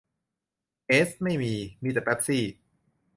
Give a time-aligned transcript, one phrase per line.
[0.87, 1.53] เอสไม่มี
[1.83, 2.43] มีแต่เป็ปซี่